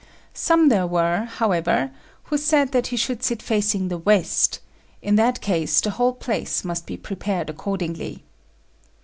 Some 0.33 0.69
there 0.69 0.87
were, 0.87 1.25
however, 1.25 1.91
who 2.23 2.37
said 2.39 2.71
that 2.71 2.87
he 2.87 2.97
should 2.97 3.21
sit 3.21 3.39
facing 3.39 3.87
the 3.89 3.99
west: 3.99 4.57
in 5.03 5.13
that 5.17 5.41
case 5.41 5.79
the 5.79 5.91
whole 5.91 6.13
place 6.13 6.63
must 6.65 6.87
be 6.87 6.97
prepared 6.97 7.51
accordingly. 7.51 8.23